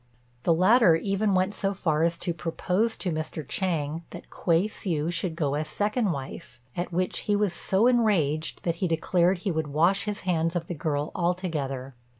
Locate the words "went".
1.35-1.53